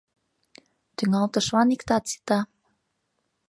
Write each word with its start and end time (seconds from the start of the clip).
Тӱҥалтышлан 0.95 1.69
иктат 1.75 2.03
сита. 2.11 2.39